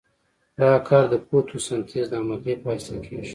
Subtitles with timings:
[0.59, 3.27] دا کار د فوتو سنتیز د عملیې په واسطه کیږي.